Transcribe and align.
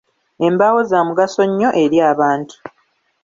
Embaawo 0.47 0.79
za 0.89 0.99
mugaso 1.07 1.41
nnyo 1.49 1.69
eri 1.83 1.97
abantu. 2.11 2.55